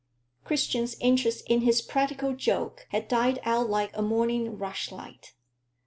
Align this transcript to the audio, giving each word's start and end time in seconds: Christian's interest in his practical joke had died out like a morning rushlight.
Christian's 0.43 0.95
interest 0.99 1.45
in 1.47 1.61
his 1.61 1.79
practical 1.79 2.33
joke 2.33 2.87
had 2.89 3.07
died 3.07 3.37
out 3.43 3.69
like 3.69 3.95
a 3.95 4.01
morning 4.01 4.57
rushlight. 4.57 5.33